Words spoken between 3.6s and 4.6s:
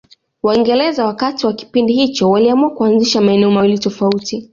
tofauti